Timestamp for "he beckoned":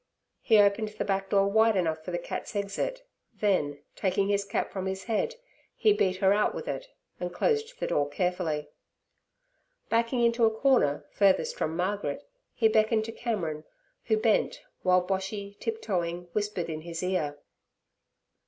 12.51-13.05